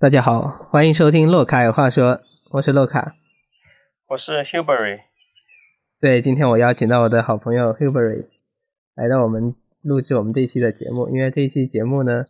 [0.00, 2.22] 大家好，欢迎收听洛卡有话说，
[2.52, 3.16] 我是洛卡，
[4.08, 5.00] 我是 Hubery。
[6.00, 8.24] 对，今天我邀请到我的好朋友 Hubery
[8.94, 12.24] 来到我们录制我们这一期的节目，因为这一期节目呢，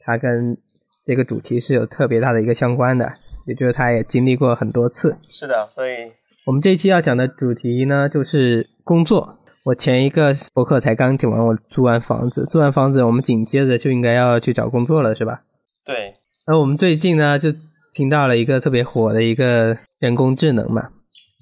[0.00, 0.58] 它跟
[1.06, 3.12] 这个主题是有特别大的一个相关的，
[3.46, 5.16] 也就是他也经历过很多次。
[5.28, 6.10] 是的，所以
[6.44, 9.38] 我们这一期要讲的主题呢，就是工作。
[9.62, 15.44] 我前一个博客才刚讲完，我租完房子，租完房子，我们紧接着就应该要去找工作了，是吧？
[15.84, 16.12] 对。
[16.48, 17.52] 而我们最近呢，就
[17.92, 20.90] 听到了一个特别火的一个人工智能嘛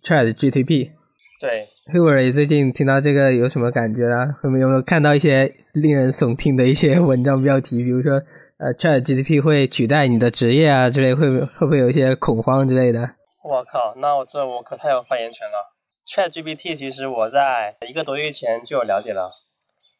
[0.02, 0.92] ，Chat GTP。
[1.38, 4.36] 对 h u b e r 最近听到这个有什么感觉啊？
[4.42, 7.82] 有没有看到一些令人耸听的一些文章标题？
[7.84, 8.22] 比如说，
[8.56, 13.00] 呃，Chat GTP 会取代你的职业啊之类，会会不会有一些恐慌之类的？
[13.44, 15.74] 我靠，那我这我可太有发言权了。
[16.08, 19.28] Chat GPT 其实我在一个多月前就有了解了。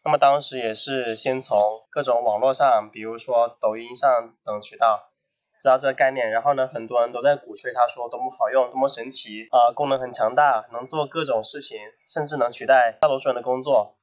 [0.05, 1.59] 那么当时也是先从
[1.91, 5.11] 各种网络上，比如说抖音上等渠道
[5.59, 13.97] 知道这个概念，然后呢，很多人都在鼓吹它说多么好用，多么神奇，啊，功能很强大，能做各种事情，甚至能取代大多数人的工作。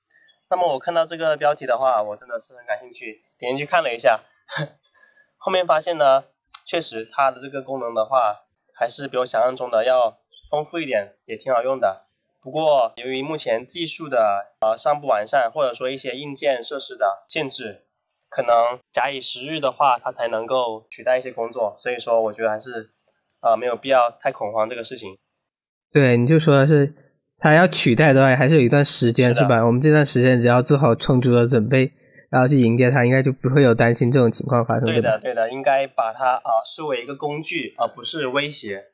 [0.49, 4.21] 那么我看到这个标题的话，我真的是很感兴趣，点进去看了一下，
[5.37, 6.23] 后面发现呢，
[6.65, 8.41] 确实它的这个功能的话，
[8.73, 10.17] 还是比我想象中的要
[10.49, 12.07] 丰富一点，也挺好用的。
[12.43, 17.83] 不过，由于目前技术的呃尚不完善，或者说一些硬件设施的限制，
[18.29, 21.75] 可能假以时日的话，它才能够取代一些工作。
[21.77, 22.89] 所以说，我觉得还是
[23.41, 25.19] 呃没有必要太恐慌这个事情。
[25.93, 26.95] 对，你就说是
[27.37, 29.63] 它要取代的话，还是有一段时间是吧？
[29.63, 31.91] 我们这段时间只要做好充足的准备，
[32.31, 34.85] 然后去迎接它，应该就不会有担心这种情况发生。
[34.85, 38.85] 对的，对的，应该把它啊视为一个工具，而不是威胁。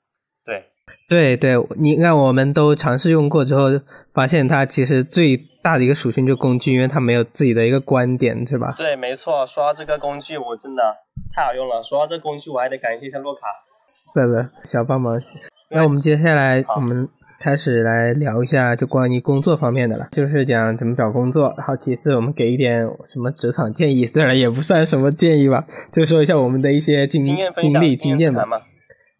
[1.07, 1.37] 对。
[1.37, 3.69] 对对，你看，我们都尝试用过之后，
[4.13, 8.73] 发现它其实最大的一个属性就是工具，因为它没有自己的一个观点，是吧？
[8.77, 9.45] 对，没错。
[9.45, 10.83] 说到这个工具，我真的
[11.33, 11.81] 太好用了。
[11.81, 13.41] 说到这工具，我还得感谢一下洛卡。
[14.13, 15.21] 对对，小帮忙。
[15.69, 17.07] 那我们接下来，我们
[17.39, 21.53] 开始来聊一下就关于工作方面的了，就是讲怎么找工作。
[21.57, 28.43] 然后其次，我们给一点什么职场建议，虽然也不算什么建议吧，就说一下我们的一些经经历经验吧。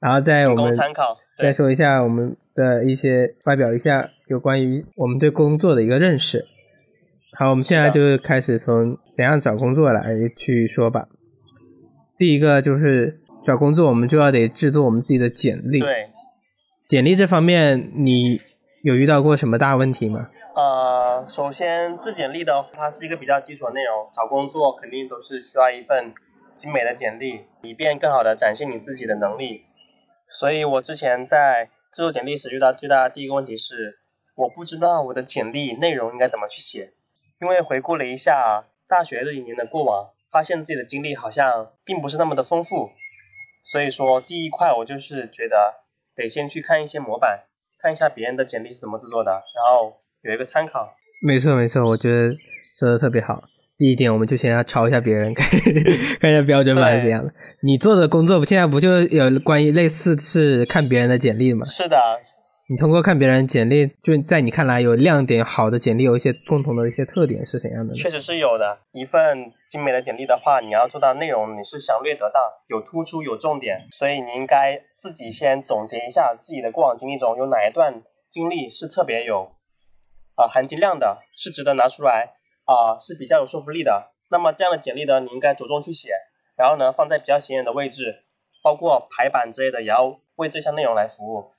[0.01, 1.17] 然后在我们参考。
[1.37, 6.45] 再说一下我们的一些，发表一下有关于我们对工作的一个认识。
[7.37, 10.03] 好，我们现在就开始从怎样找工作来
[10.35, 11.07] 去说吧。
[12.17, 15.79] 第一个就是找工作，我们就要得制作我们自己的简历。
[15.79, 16.09] 对。
[16.87, 18.41] 简历这方面，你
[18.81, 20.29] 有遇到过什么大问题吗？
[20.55, 24.09] 呃，首先制简历的，它是一个比较基础的内容。
[24.11, 26.13] 找工作肯定都是需要一份
[26.55, 29.61] 精美的简历，以便更好的展现你自己的能力。
[30.29, 33.97] 所以我之前在制作简历时遇到最大的第一个问题是，
[34.35, 36.93] 我不知道我的简历内容应该怎么去写。
[37.39, 42.89] 因为回顾了一下大学这一年的过往，发现自己的经历好像并不是那么的丰富。
[43.63, 45.75] 所以说第一块我就是觉得
[46.15, 47.45] 得先去看一些模板，
[47.79, 50.95] 看一下别人的简历是怎么制作的，然后有一个参考。
[51.21, 52.35] 没错没错，我觉得
[52.79, 53.43] 说的特别好。
[53.77, 55.47] 第一点，我们就先要抄一下别人， 看
[56.19, 57.31] 看一下标准版是怎样的。
[57.61, 61.65] 你做的工作现在不就有关于类似是看别人的简历吗？
[61.65, 61.97] 是的。
[62.69, 67.93] 你通过看别人简历，就在你看来有亮点好的简历，有一些共同的一些特点是怎样的？
[67.93, 68.79] 确实是有的。
[68.91, 79.51] 一份精美的简历的话，你要做到内容你是详略得当，有突出有重点，所以你应该自己先总结一下自己的过往经历中有哪一段经历是特别有
[80.35, 82.33] 啊含金量的，是值得拿出来。
[82.67, 84.11] 啊，是比较有说服力的。
[84.29, 86.09] 那么这样的简历呢，你应该着重去写，
[86.57, 88.23] 然后呢放在比较显眼的位置，
[88.61, 91.51] 包括排版之类的，也要为这项内容来服务。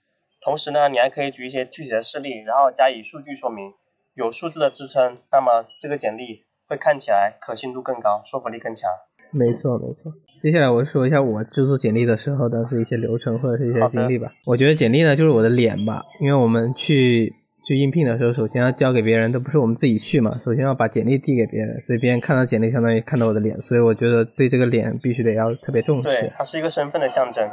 [0.42, 3.72] 同时呢，你还可以举一些具体的事例，然后加以数据说明，
[4.12, 8.90] 有数字的支撑，那么这个简历会看起来可信度更高，说服力更强。
[9.30, 10.12] 没错，没错。
[10.42, 14.32] 接下来我说一下我制作简历的时候的是一些流程或者是一些经历吧。
[14.44, 17.34] 我觉得简历呢就是我的脸吧，因为我们去。
[17.68, 20.38] 去应聘的时候，首先要交给别人，都不是我们自己去嘛。
[20.42, 23.60] 首先要把简历递给别人，所以别人看到简历，相当于看到我的脸。
[23.60, 26.04] 所以我觉得对这个脸必须得要特别重视。
[26.04, 27.46] 对，它是一个身份的象征。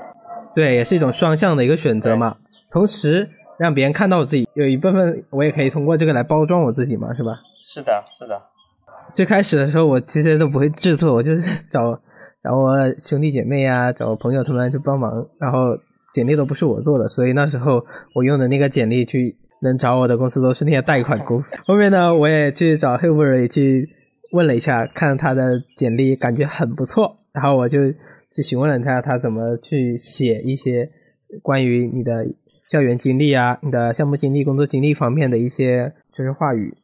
[0.56, 2.38] 对，也是一种双向的一个选择嘛。
[2.72, 3.30] 同时
[3.60, 7.34] 让别人看到我自己，有一部分我也可以通过这个来包装我自己嘛，是吧？
[7.62, 8.42] 是的，是的。
[9.16, 12.00] 最开始的时候，我其实都不会制作，我就是找
[12.42, 15.78] 找我兄弟姐妹呀，找我朋友他们去帮忙，然后
[16.14, 19.36] 简历都不是我做的，所以那时候我用的那个简历去。
[19.62, 21.56] 能找我的公司都是那些贷款公司。
[21.66, 23.90] 后面呢，我也去找 h l b e r 去
[24.32, 27.18] 问了一下，看他的简历，感觉很不错。
[27.34, 27.92] 然后我就
[28.32, 30.90] 去询问了他，他怎么去写一些
[31.42, 32.26] 关于你的
[32.70, 36.76] 校园经历啊、你的项目经历、工作经历方面的一些就是话语。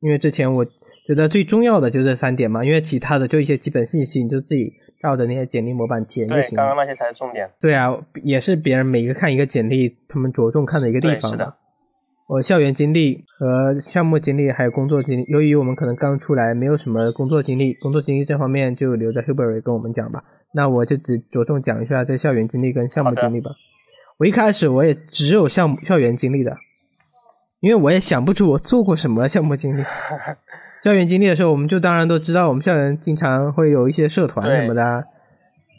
[0.00, 4.72] 因为之前我觉得最重要的就这三点嘛，因为其他的就一些基本信息，你就自己
[5.02, 6.64] 照着那些简历模板填就，行了。
[6.64, 7.50] 刚刚那些才是重点。
[7.60, 11.56] 对啊，也是别人每个看一个简历，他们着重看的一个地，方的，
[12.28, 20.22] 我校园经历和项目经历还有工作经历，由于我们可能刚出来，没有什么工作经历，工作经历这方面就留在 Hubert 跟我们讲吧。
[20.52, 23.52] 那我就只着重讲一下这校园经历跟项目经历吧。
[24.18, 26.54] 我一开始我也只有项目校园经历的，
[27.60, 29.82] 因为我也想不出我做过什么项目经历。
[30.84, 35.02] 校园经历的时候，我们就当然都知道，我们校园经常会有一些社团什么的啊。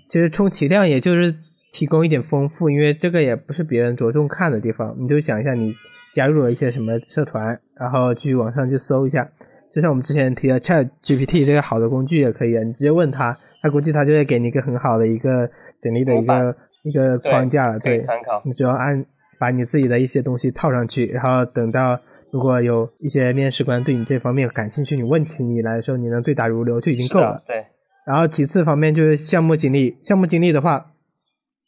[0.07, 1.35] 其实充其量也就是
[1.71, 4.95] 提供一点丰富，因为这个也不是别人着重看的地方。
[4.97, 5.75] 你就想一下，你
[6.13, 9.29] 加入了一些什么社团，然后去网上去搜一下，
[9.71, 18.41] 就像我们之前提的 Chat GPT 这个好的工具也可以啊，你直接问他，他估计他就会给你一个很好的一个简历的一个一个框架了，对，参考。
[18.45, 19.05] 你只要按
[19.39, 21.99] 把你自己的一些东西套上去，然后等到
[22.31, 27.65] 如果有一些面试官对你这方面感兴趣，你问起你来的时候，你能对答如流就已经够了。，对，
[28.05, 30.93] 然后其次方面就是项目经历，项目经历的话，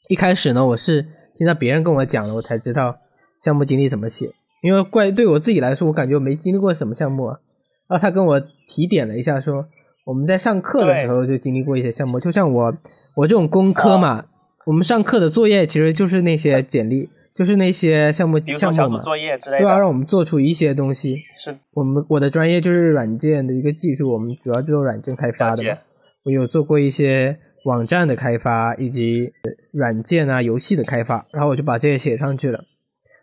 [0.10, 1.06] 一开始呢我是
[1.36, 2.98] 听到别人跟我讲了，我才知道
[3.44, 4.32] 项目经历怎么写。
[4.62, 7.40] 因为怪对我自己来说，我感觉我没经历过什么项目啊。
[7.88, 9.66] 然后他跟我提点了一下说，
[10.06, 12.74] 我们在上课的时候就经历过一些项目，就像我
[13.16, 14.26] 我这种工科嘛，
[14.66, 21.18] 我们上课的作业其实就是那些简历，就是那些项目项目嘛，组作业之类就要让，我们做出一些东西。
[21.36, 25.72] 是我们我的专业就是软件的一个技术，我们主要做软件开发的嘛。。
[26.24, 29.34] 我有做过一些网站的开发，以及
[29.74, 32.64] 软件啊、游戏的开发，然后我就把这些写上去了。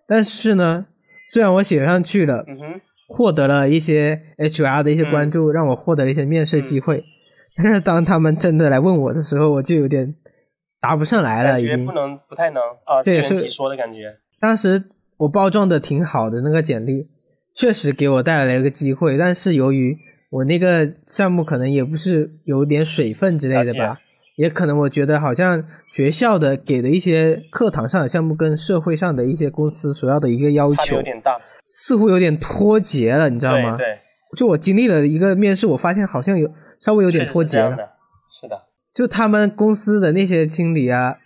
[0.09, 0.87] 但是呢，
[1.31, 7.05] 虽然我写上去了，嗯哼，获得了一些 HR 的一些关注，让我获得了一些面试机会，
[7.57, 10.15] 但是当他们真的来问我的时候，我就有点
[10.81, 11.93] 答不上来了，已经感觉不。
[11.93, 14.17] 能不太能啊，这也是说的感觉。
[14.41, 14.85] 当时
[15.19, 17.07] 我包装的挺好的那个简历，
[17.55, 19.99] 确实给我带来了一个机会，但是由于
[20.31, 23.99] 我那个项目可能也不是有点水分之类的吧，
[24.39, 31.37] 也可能我觉得好像学校的给的一些课堂上的项目跟社会上的一些公司所要的一个要求有点大，
[31.67, 33.77] 似乎有点脱节了，你知道吗？
[33.77, 33.99] 对对，
[34.37, 36.49] 就我经历了一个面试，我发现好像有
[36.81, 37.71] 稍微有点脱节了。
[37.73, 37.89] 是的，
[38.43, 38.63] 是的，
[38.95, 41.17] 就他们公司的那些经理啊，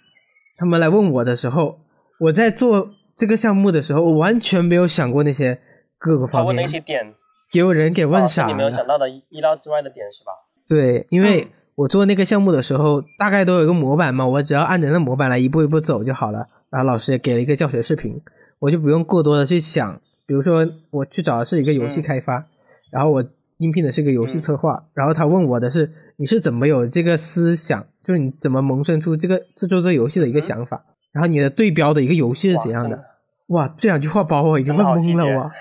[0.57, 1.81] 他们来问我的时候，
[2.19, 5.61] 我在做这个项目的时候，我完全没有想过那些
[5.99, 7.13] 各个方他问的一，些点，
[7.53, 8.49] 给我人给问傻了。
[8.51, 10.33] 你没有想到的意意料之外的点是吧？
[10.67, 16.47] 对，因为嗯我做那个项目的时候，大概都有一个模板嘛，我只要按着那模板来一步一步走就好了。
[16.71, 18.21] 然后老师也给了一个教学视频，
[18.59, 20.01] 我就不用过多的去想。
[20.27, 22.47] 比如说，我去找的是一个游戏嗯开发，
[22.91, 23.25] 然后我
[23.59, 33.05] 应聘的是一个游戏策划，然后他问我的是你是怎么有这个思想，就是你怎么萌生出这个制作这个游戏的一个嗯想法，然后你的对标的一个游戏是怎样的？
[33.49, 35.53] 哇，这两句话把我已经问懵了哇！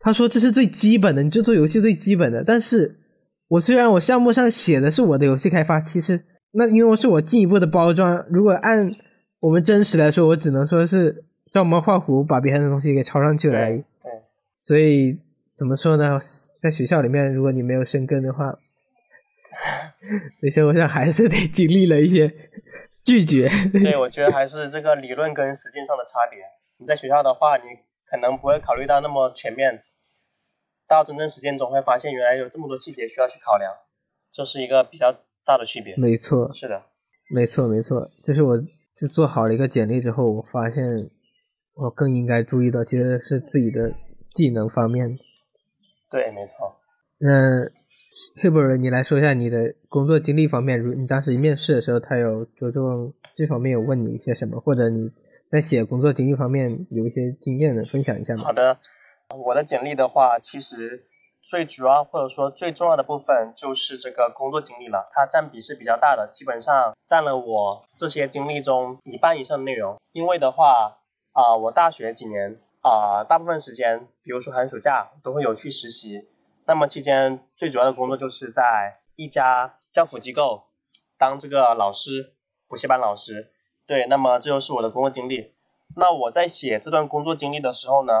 [0.00, 2.42] 他说这是最基本的，你就做游戏最基本的。
[2.44, 2.98] 但是
[3.48, 8.24] 我虽然我项目上写的是我的游戏开发，其实那因为是我进一步的包装。
[8.28, 8.90] 如果按
[9.40, 13.76] 我们真实来说，我只能说是照猫画虎，把别人的东西给抄上去了而已。
[13.76, 14.12] 对对，
[14.60, 15.18] 所以
[15.54, 16.18] 怎么说呢？
[16.60, 18.58] 在学校里面，如果你没有生根的话，
[20.42, 22.32] 在生活上还是得经历了一些
[23.04, 23.48] 拒绝。
[23.70, 26.40] 对，我觉得还是这个理论跟实践上的差别。
[26.78, 27.62] 你在学校的话，你
[28.10, 29.82] 可能不会考虑到那么全面，
[30.88, 33.72] 到真正实践中会发现原来有这么多细节需要去考量，
[34.30, 35.14] 这是一个比较
[35.44, 35.96] 大的区别。
[35.96, 36.82] 没错，是的，
[37.30, 38.56] 没错，没错，就是我
[38.96, 40.84] 就做好了一个简历之后，我发现
[41.74, 43.92] 我更应该注意到其实是自己的
[44.32, 45.18] 技能方面。
[46.10, 46.80] 对，没错。
[47.18, 47.68] 那
[48.40, 55.10] Hubert，你来说一下你的工作经历方面，如你当时一面试的时候，他有着重这方面有问你一些什么，或者你
[55.50, 58.52] 在写工作经历方面有一些经验的分享一下吗好？
[58.52, 58.78] 的，
[59.34, 61.06] 我的简历的话，其实
[61.42, 69.96] 最主要或者说最重要的部分就是这个工作经历了，它占比是比较大的，基本上占了我这些经历中一半以上的内容。
[70.12, 70.98] 因为的话，
[71.32, 76.28] 啊、我大学几年啊、大部分时间，比如说寒暑假都会有去实习，
[76.64, 80.64] 那么期间最主要的工作就是在一家教辅机构
[81.18, 82.34] 当这个老师，
[82.68, 83.52] 补习班老师。
[83.86, 85.54] 对，那么这就是我的工作经历。
[85.96, 88.12] 那我在写这段工作经历的时候呢，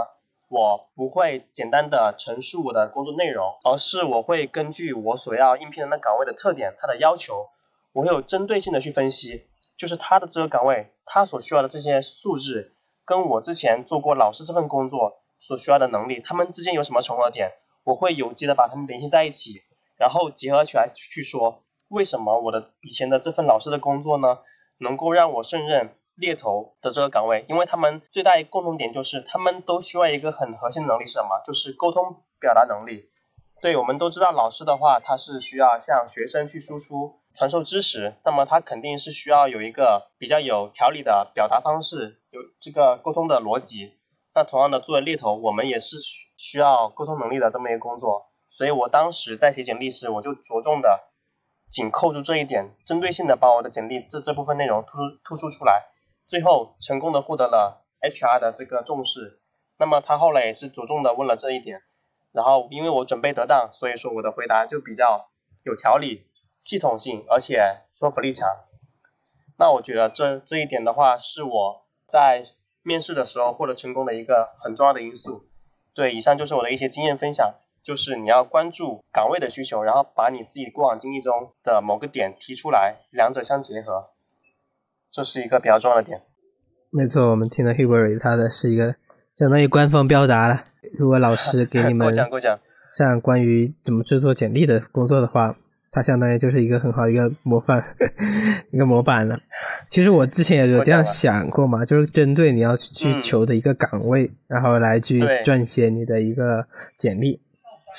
[0.48, 7.48] 我不会简单的陈述我的工作内容，而是我会根据我所要应聘的那岗位的特点，它的要求，
[7.92, 12.72] 我会有针对性的去分析，就是他的这个岗位，他所需要的这些素质，
[13.04, 19.62] 跟我之前做过老师这份工作所需要的能力，他们之间有什么重合点，我会有机的把他们联系在一起，
[19.98, 24.38] 然后结合起来去说，为什么我的以前的这份老师的工作呢，
[24.78, 31.40] 能够让我胜任猎头的这个岗位，因为他们最大一个共同点就是他们都需要一个很核心的能力是什么？
[31.44, 33.10] 就是沟通表达能力。
[33.60, 43.94] 对，我们都知道老师的话，他是需要向学生去输出传授知识，那么他肯定是需要有一个比较有条理的表达方式，有这个沟通的逻辑。
[44.34, 48.26] 那同样的，作为猎头，我们也是需需要沟通能力的这么一个工作。
[48.50, 51.08] 所以我当时在写简历时，我就着重的
[51.70, 55.86] 紧扣住这一点，针对性的把我的简历这这部分内容突突出出来，
[56.26, 59.40] 最后成功的获得了 HR 的这个重视。
[59.78, 61.82] 那么他后来也是着重的问了这一点，
[62.32, 65.28] 然后因为我准备得当，所以说我的回答就比较
[65.62, 66.26] 有条理、
[66.60, 68.48] 系统性，而且说服力强。
[69.58, 72.44] 那我觉得这这一点的话，是我在
[72.82, 75.48] 面试的时候获得成功的一个很重要的因素。
[75.94, 84.10] 对，以上就是我的一些经验分享，就是你要关注岗位的需求，然后把你自己过往经历中的某个点提出来，两者相结合，
[85.16, 86.20] 这是一个比较重要的点。
[86.90, 88.94] 没错，我们听了 Hubert 他的是一个。
[89.34, 90.64] 相当于官方表达了。
[90.98, 92.14] 如果老师 给你们
[92.90, 95.56] 像关于怎么制作简历的工作的话，
[95.90, 97.82] 它相当于就是一个很好的一个模范，
[98.72, 99.38] 一个模板了。
[99.88, 106.66] 其实我之前也有这样想过嘛，就是针对你要去求的一个岗位，然后来去撰写你的一个
[106.98, 107.40] 简历。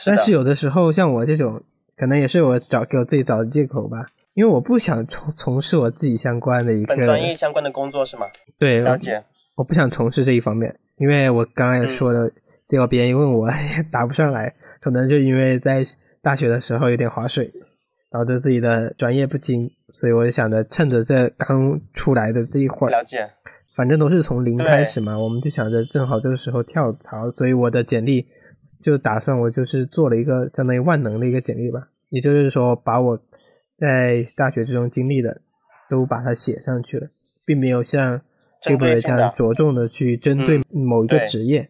[0.05, 1.61] 但是有的时候像我这种，
[1.95, 4.07] 可能也是我找给我自己找的借口吧，
[4.37, 8.27] 因为我不想从 从事我自己相关的一个专业相关的工作是吗？
[8.59, 9.23] 对，了解。
[9.55, 10.79] 我不想从事这一方面。
[10.97, 12.31] 因为我刚刚也说的，
[12.67, 15.83] 结果别人一问我 也答不上来，可能就因为在
[16.21, 17.51] 大学的时候有点划水，
[18.11, 23.27] 导致自己的专业不精，所以我就想着趁着这刚出来的这一会儿，了解，
[23.75, 28.27] 反正都是从零开始嘛，我们就想着正好这个时候跳槽，所以我的简历
[28.83, 33.19] 就打算我就是做了一个相当于万能的一个简历吧，也就是说把我
[33.79, 35.41] 在大学之中经历的
[35.89, 37.07] 都把它写上去了，
[37.45, 38.21] 并没有像。
[38.59, 41.67] 这不这样着重的去针对某一个职业，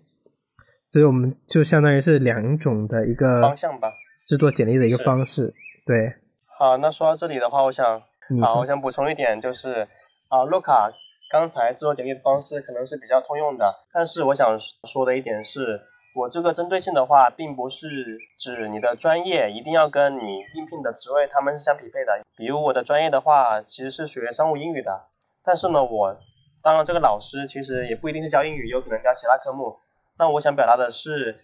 [0.90, 3.92] 所以我们就相当于是两种的一个方向吧，
[4.30, 5.54] 制作简历的一个方式。
[5.86, 6.14] 对。
[6.58, 8.02] 好，那说到这里的话，我想，
[8.42, 9.86] 啊，我想补充一点，就是
[10.30, 10.90] 啊，洛卡
[11.30, 15.82] 刚才制作简历的方式可能是比较通用的，但是我想说的一点是，
[16.18, 22.26] 我这个针对性的话，并不是指你的专业一定要跟你应聘的职位他们是相匹配的。
[22.36, 25.06] 比如我的专业的话，其实是学商务英语的，
[25.44, 26.18] 但是呢，我
[26.64, 29.78] 当了，这个老师其实也不一定是教英语，有可能教其他科目。
[30.18, 31.38] 那我想表达的是，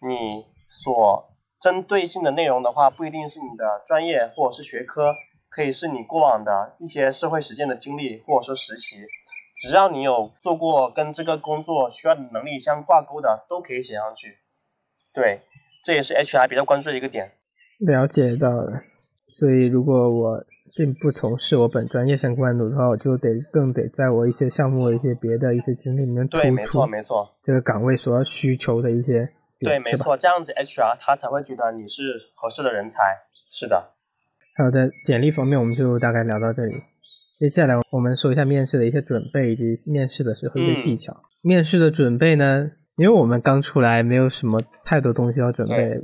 [0.00, 1.28] 你所
[1.60, 5.14] 针对性的内容的话，不一定是你的专业或者是学科，
[5.50, 9.06] 可以是你过往的一些社会实践的经历或者说实习。
[9.54, 14.38] 只要你有做过跟这个工作需要的能力相挂钩的，都可以写上去。
[15.14, 15.40] 对，
[15.82, 17.32] 这也是 HR 比较关注的一个点。
[17.78, 18.82] 了解到了，
[19.28, 20.44] 所以如果我。
[20.76, 29.28] 并不从事我本专业相关的话，我就得更得在我一些项目、一些别的一些经历里面突出，没错没错，这个岗位所要需求的一些，
[29.60, 33.18] 对，没错，这样子 HR 他才会觉得你是合适的人才。
[33.52, 33.92] 是的。
[34.56, 36.82] 好的，简历方面我们就大概聊到这里，
[37.44, 41.14] 接下来我们说一下面试的一些准备以及面试的时候一些技巧。
[41.42, 46.00] 面试的准备呢，因为我们刚出来，没有什么太多东西要准备，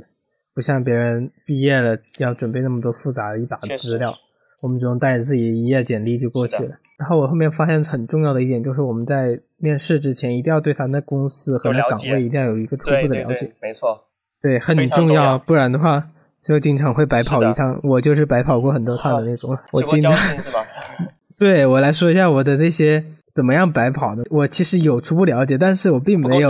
[0.53, 4.13] 不像别人毕业了要准备那么多复杂的一沓资料。
[4.61, 6.75] 我们只能带着自己一页简历就过去了。
[6.99, 13.51] 然后我后面发现很重要的一点就是，我们在面试之前一定要对他那公司和那岗位一定要有一个初步的了解。
[13.59, 13.99] 没错。
[14.43, 15.95] 对，很重要，不然的话
[16.43, 17.79] 就经常会白跑一趟。
[17.81, 19.57] 我就是白跑过很多趟的那种。
[19.73, 20.13] 我经常。
[20.39, 20.63] 是吧？
[21.41, 23.03] 对我来说一下我的那些。
[23.33, 24.23] 怎么样白跑的？
[24.29, 26.49] 我其实有初步了解，但是我并没有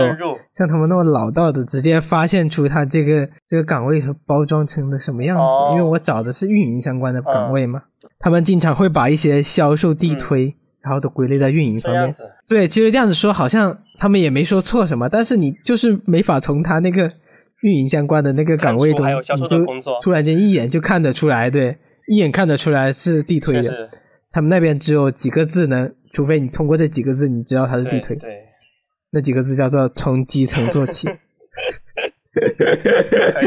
[0.52, 5.44] 像他们那么老道的直接发现出他这个这个岗位和包装成的什么样子。
[5.70, 7.84] 因为我找的是运营相关的岗位嘛，
[8.18, 12.12] 他们经常会把一些销售地推，然后都归类在运营方面。
[12.48, 17.12] 对，其实这样子说好像他们也没说错什么，但是你就是没法从他那个
[17.60, 19.64] 运营相关的那个岗位中，你就
[20.02, 23.88] 突然间一眼就看得出来，对，一眼看得出来是地推的。
[24.32, 25.94] 他们那边只有几个字能。
[26.12, 28.14] 除非你通过这几个字，你知道他是地推。
[28.16, 28.46] 对，
[29.12, 31.06] 那几个字叫做从基层做起。
[31.06, 31.14] 可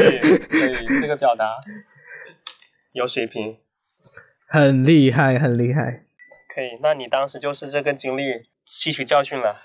[0.00, 1.58] 以，可以，这个表达
[2.90, 3.56] 有水平，
[4.48, 6.06] 很厉害，很厉害。
[6.52, 9.58] 可以，那你当时就是这个经历吸取教训了。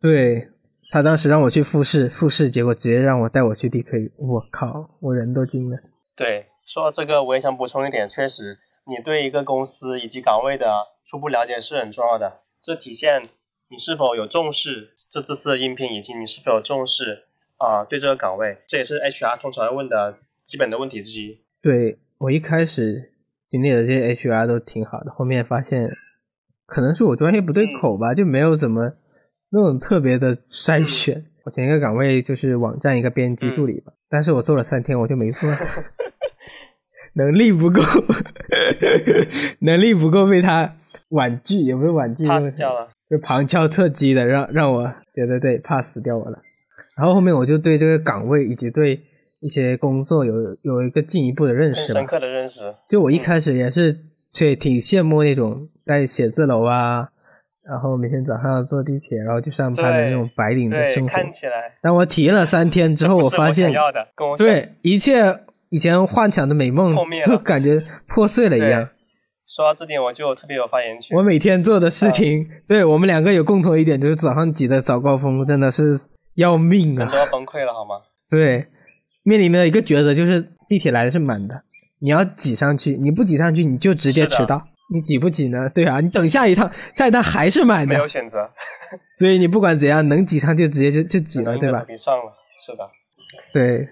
[0.00, 0.48] 对
[0.90, 5.76] 他当时让我去复试，复试结果直接让我带我去地推，我靠，我人都惊了。
[6.16, 8.58] 对，说到这个，我也想补充一点，确实。
[8.86, 10.66] 你对一个公司以及岗位的
[11.06, 13.22] 初步了解是很重要的，这体现
[13.70, 17.24] 你是否有重视这这次的应聘，以及你是否有重视
[17.56, 21.38] 啊对这个岗位，这也是 HR 通常要问的基本的问题之一。
[21.62, 23.12] 对我一开始
[23.48, 25.90] 经历的这些 HR 都挺好的，后面发现
[26.66, 28.92] 可能是我专业不对口吧，就没有怎么
[29.50, 31.24] 那种特别的筛选。
[31.44, 35.56] 我前一个岗位就是网站一个编辑助理吧，但是我做了三天我就没做了。
[37.14, 37.80] 能力不够，
[39.60, 40.76] 能力不够被他
[41.10, 42.88] 婉拒，也不是婉拒，pass 掉了。
[43.08, 46.38] 就旁敲侧击的让让我觉得对 pass 掉我了。
[46.96, 49.00] 然后后面我就对这个岗位以及对
[49.40, 52.74] 一些工作有有一个进一步的认识深刻的认识。
[52.88, 53.96] 就我一开始也是，
[54.32, 57.08] 对，挺羡慕那种在写字楼啊，
[57.68, 61.08] 然后每天早上坐地铁，然后去上班的那种白领的，生活。
[61.08, 63.72] 看起来当我体验了三天之后，我发现
[64.38, 65.40] 对一切
[65.74, 68.88] 以前幻想的美梦 破灭了就感觉破碎了一样。
[69.44, 71.18] 说到这点，我就特别有发言权。
[71.18, 75.98] 我每天做的事情，对我们两个有共同一点，就是早上挤的早高峰真的是
[76.36, 77.18] 要命啊人都！
[77.18, 77.96] 要崩溃了，好吗？
[78.30, 78.68] 对，
[79.24, 81.62] 面临的一个抉择就是地铁来的是满的，
[82.00, 84.62] 你要挤上去，你不挤上去你就直接迟到。
[84.92, 85.68] 你挤不挤呢？
[85.74, 88.48] 对啊，你等下一趟，下一趟还是满的，没有选择，
[89.18, 92.32] 所以你不管怎样，能挤上就直接就就挤了，对吧上了。
[92.64, 92.88] 是的，
[93.52, 93.88] 对，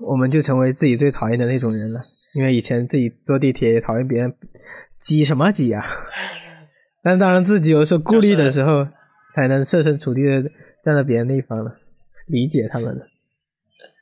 [0.00, 2.00] 我们就成为自己最讨厌的那种人了。
[2.32, 4.36] 因为以前自己坐地铁也讨厌别人
[5.00, 5.84] 挤什么挤啊，
[7.02, 8.86] 但当然自己有时候顾虑的时候，
[9.34, 10.42] 才能设身处地的
[10.84, 11.76] 站在别人那一方了，
[12.28, 13.06] 理解他们了。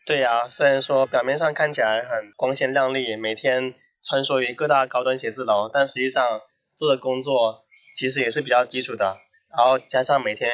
[0.05, 6.41] 对呀、虽然说表面上看起来很光鲜亮丽，每天穿梭于各大高端写字楼，但实际上
[6.77, 7.65] 做的工作
[7.95, 9.17] 其实也是比较基础的。
[9.57, 10.51] 然后加上每天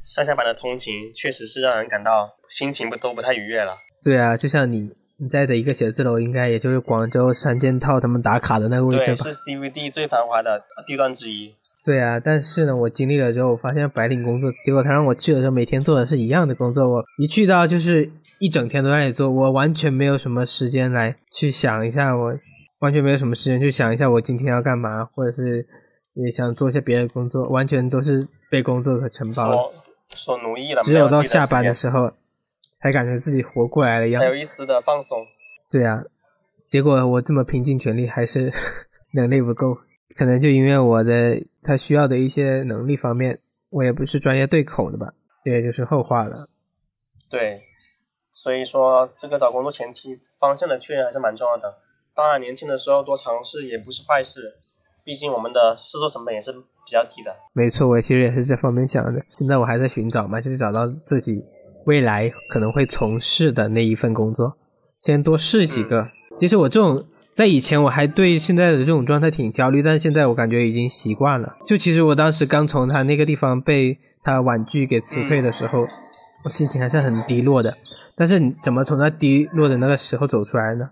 [0.00, 3.76] 上下班的通勤，确实是让人感到心情不都不太愉悦了。
[4.04, 9.22] 对啊，就像你你在的一个写字楼，应该也就是广州三件套他们打卡的那个位置吧对，吧？
[9.24, 11.54] 是 CVD 最繁华的地段之一。
[11.84, 22.34] 对啊，但是呢，我经历了之后，我发现白领工作，结果他让我去的时候，每天做的是一样的工作，我一去到就是一整天都在那里做，我完全没有什么时间来去想一下我，
[22.80, 25.66] 完全没有什么时间去想一下我今天要干嘛，或者是
[26.14, 29.52] 也想做一些别的工作，完全都是被工作给承包了。
[29.52, 29.72] 所
[30.10, 32.12] 所奴役了，只有到下班的的时候，
[32.80, 34.34] 才感觉自己活过来了一样间才。
[34.36, 35.26] 有一丝的放松。
[35.70, 36.02] 对啊，
[36.68, 38.52] 结果我这么拼尽全力，还是
[39.12, 39.78] 能力不够。
[40.16, 43.38] 可能就因为我的他需要的一些能力方面，
[43.70, 45.12] 我也不是专业对口的吧，
[45.44, 46.46] 这也就是后话了。
[47.30, 47.62] 对，
[48.32, 51.78] 所以说这个找工作前期方向的确认还是蛮重要的。
[52.14, 54.54] 当然，年轻的时候多尝试也不是坏事，
[55.04, 57.36] 毕竟我们的试错成本也是比较低的。
[57.52, 59.24] 没错，我其实也是这方面想的。
[59.34, 61.44] 现在我还在寻找嘛，就是找到自己
[61.88, 64.58] 未来可能会从事的那一份工作，
[65.00, 66.06] 先多试几个。
[66.38, 67.02] 其实我这种
[67.34, 71.56] 在以前我还对现在的这种状态挺焦虑，但是现在我感觉已经习惯了。
[71.66, 75.86] 就其实我当时刚从他那个地方被他婉拒给辞退的时候，
[76.44, 77.74] 我心情还是很低落的。
[78.14, 80.90] 但是你怎么从那低落的那个时候走出来呢？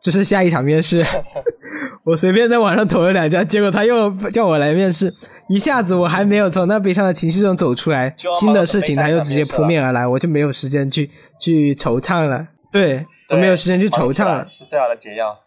[0.00, 1.02] 就是下一场面试，
[2.04, 5.14] 我随便在网上投了两家，结果他又叫我来面试，
[5.48, 11.10] 一下子我还没有从那悲伤的情绪中走出来，新的事情他又直接扑面而来，我就没有时间去
[11.40, 12.48] 去惆怅了。
[12.72, 14.44] 对，我没有时间去惆怅了。
[14.44, 15.38] 是最好的解药。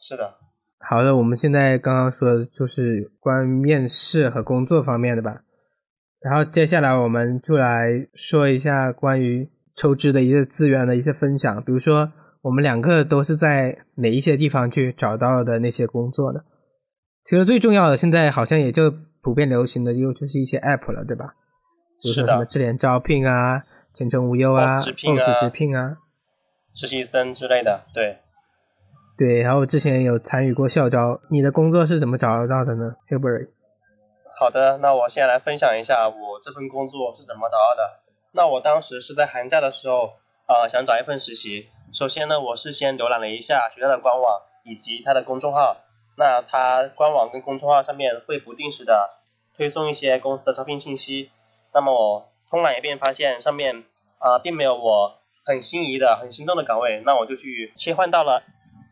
[0.00, 0.34] 是的，
[0.88, 5.42] 好的，我们现在刚刚说的就是关于面试和工作方面的吧，
[6.20, 16.40] 然后接下来我们就来说一下关于求职的一些资源的一些分享，比如说我们两个都是在哪一些地方去找到的那些工作呢？
[17.24, 21.34] 其实最重要的，现在好像也就普遍流行的又就是一些 app 了，对吧？
[22.02, 23.62] 比如说什么智联招聘啊、
[23.94, 24.92] 前程无忧啊、Boss 直
[25.50, 25.98] 聘啊
[26.74, 28.16] 实习生之类的，对。
[29.16, 29.40] 对。
[29.42, 33.46] 然后之前有参与过校招，你的工作是怎么找到的呢 h i l b e r y
[34.36, 38.02] 好的，那我现在来分享一下我这份工作是怎么找到的。
[38.32, 40.14] 那我当时是在寒假的时候，
[40.46, 41.68] 呃，想找一份实习。
[41.92, 45.76] 首先呢，我是先浏览了一下学校的官网以及它的公众号。
[46.16, 49.10] 那它官网跟公众号上面会不定时的
[49.56, 51.30] 推送一些公司的招聘信息。
[51.72, 53.84] 那么我通览一遍，发现上面
[54.18, 58.42] 啊、并没有我很心仪的、很心动的岗位，那我就去切换到了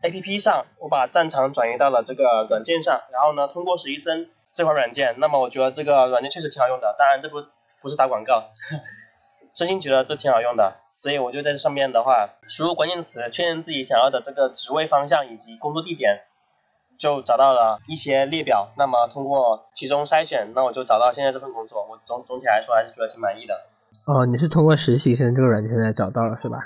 [0.01, 7.45] A P P 上，我把战场转移到了这个软件上，然后呢，通过实习生这款软件，那么我觉得这个软件确实挺好用的，当然这不
[7.81, 8.49] 不是打广告，
[9.53, 16.21] 真心觉得这挺好用的，所以我就在这上面的话，输入关键词，确认自己想要的这个职位方向以及工作地点，
[16.99, 23.55] 就找到了一些列表，那么通过其中筛选，那我就找到现在这份工作，我总总体来说还是觉得挺满意的。
[24.05, 26.59] 哦，你是通过实习生这个软件来找到了是吧？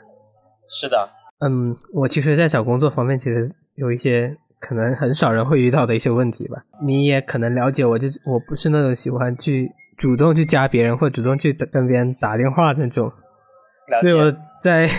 [0.68, 6.62] 是的，嗯，我其实，在找工作方面，其实有一些可能很少人会遇到的一些问题吧。
[6.84, 13.14] 你也可能了解我，就我不是那种喜欢去主动去加别人或主动去跟别人打电话那种，了
[14.02, 14.36] 所以我。
[14.62, 14.90] 在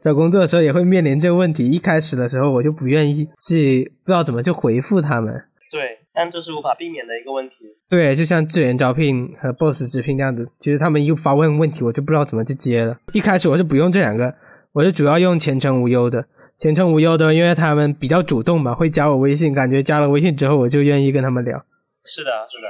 [0.00, 1.64] 找工作的时候也会面临这个问题。
[1.70, 5.32] 一开始的时候，我就不愿意去，不知道怎么去回复他们。
[5.70, 7.66] 对，但这是无法避免的一个问题。
[7.88, 12.96] 对，就像智联招聘和 Boss 直聘这样子，其实他们一发问问题，我就不知道怎么去接了。
[13.12, 14.34] 一开始我是不用这两个，
[14.72, 16.26] 我是主要用前程无忧的。
[16.58, 21.64] 前程无忧的，因为他们比较主动嘛，会加我微信，感觉加了微信之后我就愿意跟他们聊。
[22.02, 22.66] 是的，是的。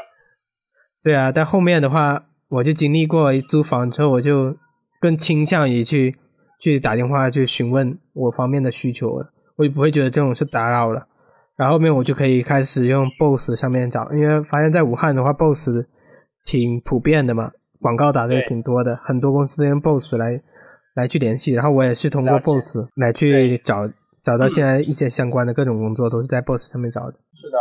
[1.02, 4.54] 对啊，但后面的话，我就经历过租房之后，我就
[5.02, 6.16] 更倾向于去
[6.60, 11.08] 去打电话去询问我方面的需求了，我也不会觉得这种是打扰了。
[11.56, 15.84] 然后后面我就可以开始用 BOSS 上面找，因为发现在武汉的话，BOSS
[16.44, 20.40] 挺普遍的嘛，广告打的也挺多的，很多公司都用 BOSS 来
[20.94, 21.52] 来去联系。
[21.52, 23.88] 然后我也是通过 BOSS 来去找
[24.22, 27.18] 找到现在一些相关的各种工作，都是在 BOSS 上面找的。
[27.34, 27.58] 是的，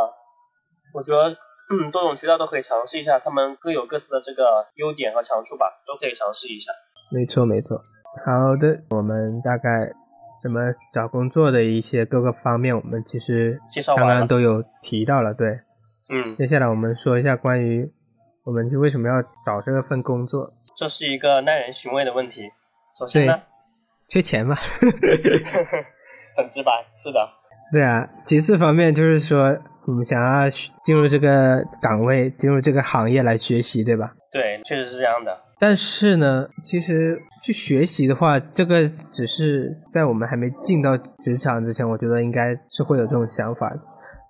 [0.94, 1.36] 我觉得。
[1.72, 6.74] 嗯，多种渠道都可以尝试一下，他们各有各自的这个优点和长处吧，都可以尝试一下。
[7.12, 7.78] 没错，没错。
[8.26, 9.92] 好的，我们大概
[10.42, 10.60] 怎么
[10.94, 13.58] 找工作的一些各个方面，我们其实
[13.96, 15.34] 刚刚都有提到了。
[15.34, 15.60] 对，
[16.12, 16.36] 嗯。
[16.38, 17.92] 接下来我们说一下关于
[18.44, 20.48] 我们就为什么要找这份工作。
[20.76, 22.50] 这是一个耐人寻味的问题。
[22.98, 23.42] 首先呢，
[24.08, 24.56] 缺钱嘛。
[26.38, 27.30] 很直白，是的。
[27.74, 29.58] 对啊，其次方面就是说。
[29.88, 30.48] 我们想要
[30.84, 34.14] 进入这个岗位，进入这个行业来学习，对吧？
[34.32, 35.36] 对，确实是这样的。
[35.62, 43.72] 但是呢，其实去学习的话，这个只是在我们还没进到职场之前，我觉得应该是会有这种想法。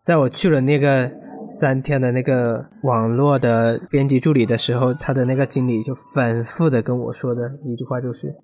[0.04, 1.10] 在我去了那个
[1.50, 8.36] 三天的那个网络的编辑助理的时候，他的那个经理就反复的跟我说的一句话就是：“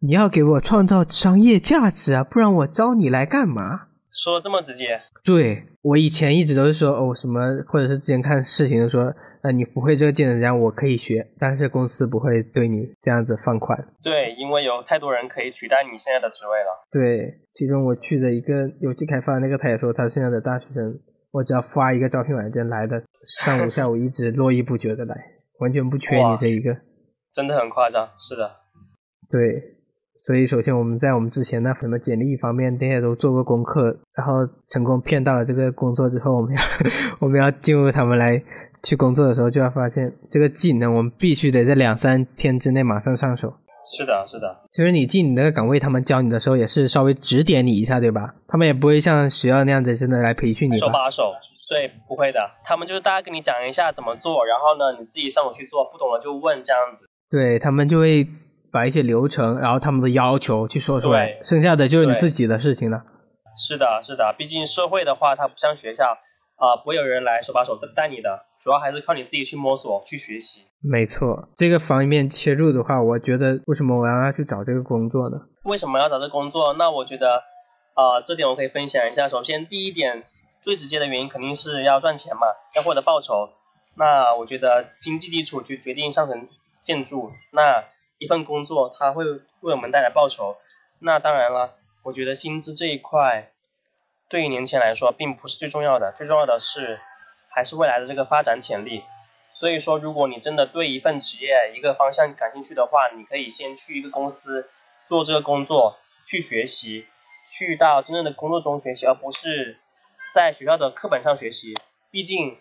[0.00, 4.98] 你要给我创造商业价值啊，不然我招你来干嘛？”说的这么直接。
[5.22, 13.88] 对我以前一直都是说哦什么，或者是之前看视频说，呃你不会这个技能，然后我可以学，但是公司不会对你这样子放宽。
[14.02, 16.86] 对，因为有太多人可以取代你现在的职位了。
[16.90, 21.00] 对，其中我去的一个游戏开发那个，他也说他现在的大学生，
[21.30, 23.02] 我只要发一个招聘软件来的，
[23.38, 25.16] 上午下午一直络绎不绝的来，
[25.60, 26.76] 完全不缺你这一个。
[27.32, 28.50] 真的很夸张，是的。
[29.30, 29.79] 对。
[30.26, 34.34] 所以，首先我们在我们之前的什么简历方面，这些都做过功课，然后
[34.68, 36.60] 成功骗到了这个工作之后，我们要
[37.20, 38.40] 我们要进入他们来
[38.82, 43.54] 去工作的时候，就要发现这个技能我们必须得在两三天之内马上上手。
[43.90, 44.60] 是的，是的。
[44.74, 48.34] 就是你进你那个岗位，他们教你的时候也是稍微指点你一下，对吧？
[48.46, 50.76] 他们也不会像学校那样子真的来培训你。
[50.76, 51.32] 手把手，
[51.70, 52.38] 对，不会的。
[52.62, 57.08] 他们就是大概跟你讲一下怎么做，然后呢，你自己上手去做，不懂了就问这样子。
[57.30, 58.28] 对他们就会。
[58.72, 63.02] 把一些流程，然后他们的要求去说出来，剩下的就是你自己的事情了。
[63.56, 66.16] 是的，是的，毕竟社会的话，它不像学校
[66.56, 70.62] 啊，不会有人来手把手带你的，主要还是靠你自己去摸索、去学习。
[70.82, 75.36] 没错，这个方面切入的话，我觉得为什么我要去找这个工作呢？
[75.64, 76.72] 为什么要找这工作？
[76.74, 77.42] 那我觉得
[77.94, 79.28] 啊，这点我可以分享一下。
[79.28, 80.24] 首先，第一点
[80.62, 83.50] 最直接的原因肯定是要赚钱嘛，要获得报酬。
[83.98, 86.48] 那我觉得经济基础就决定上层
[86.80, 87.30] 建筑。
[87.52, 87.84] 那
[88.20, 90.58] 一份工作，它会为我们带来报酬。
[90.98, 93.50] 那当然了，我觉得薪资这一块，
[94.28, 97.00] 对于年轻人来说并不是最重要的，最重要的是
[97.48, 99.02] 还是未来的这个发展潜力。
[99.52, 104.68] 所以说，如果你真的对一份职业、一个方向感兴趣的话，你可以先去一个公司
[105.06, 107.06] 做这个工作，去学习，
[107.48, 109.78] 去到真正的工作中学习，而不是
[110.34, 111.74] 在学校的课本上学习。
[112.10, 112.58] 毕竟，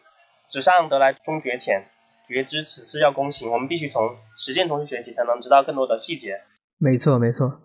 [0.48, 1.90] 纸上得来终觉浅。
[2.34, 6.42] 觉知此事要躬行，我们必须从实践中去学习，才能知道更多的细节。
[6.78, 7.60] 没错，没错。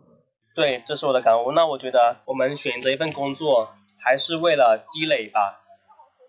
[0.55, 1.53] 对，这是我的感悟。
[1.53, 5.61] 那我觉得我们选择一份工作，还是为了积累吧，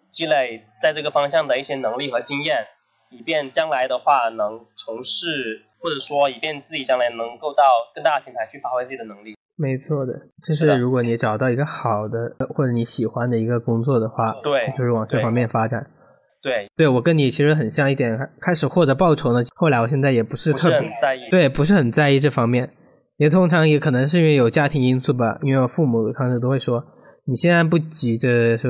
[0.10, 2.68] 积累在这个方向的一些能力和经验，
[3.10, 9.36] 以便将来的话能从事，或者说以便自己将来能够到更大的平台去发挥自己的能力。
[9.58, 10.14] 没错的，
[10.46, 15.92] 就是如果你找到一个好的或者你喜欢的一个工作的话，对，就是往这方面发展。
[16.46, 22.70] 对，对我跟你其实很像一点，开始获得报酬呢，后来我现在也不是特别在意，对，不是很在意这方面，
[23.18, 26.86] 也通常也可能是因为有家庭因素吧，因为我父母当时都会说，
[27.26, 28.70] 你现在不急着说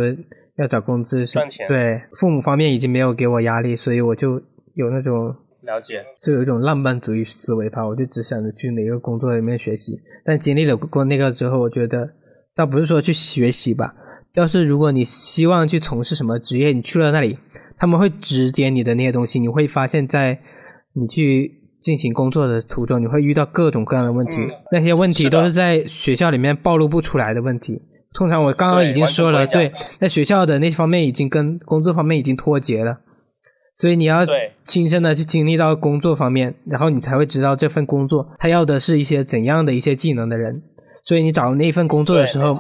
[0.57, 4.41] 要找工资赚钱，对，父母方面已经没有给我压力，所以我就
[4.75, 12.09] 有那种了解，就有一种浪漫主义思维吧，我就只想着去哪个工作里面学习，但经历了过那个之后，我觉得
[12.55, 13.93] 倒不是说去学习吧，
[14.35, 17.37] 要是如果你希望去从事什么职业，你去了那里。
[17.77, 20.39] 他们会指点你的那些东西，你会发现在
[20.93, 24.33] 你去进行工作的途中，你会遇到各种各样的问题。
[24.71, 27.81] 那些问题都是在学校里面暴露不出来的问题。
[28.13, 32.99] 通常我刚刚已经说了，对，在学校的那方面已经跟工作方面已经脱节了，
[33.75, 34.25] 所以你要
[34.63, 40.63] 亲身的去经历到工作方面，然后你才会知道这份工作他要的是一些怎样的一些技能的人。
[41.03, 42.57] 所以你找那份工作的时候。